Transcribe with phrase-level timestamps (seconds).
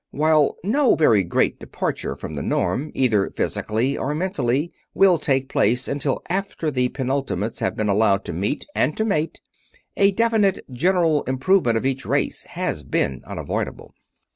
[0.09, 5.87] While no very great departure from the norm, either physically or mentally, will take place
[5.87, 9.41] until after the penultimates have been allowed to meet and to mate,
[9.95, 13.93] a definite general improvement of each race has been unavoidable.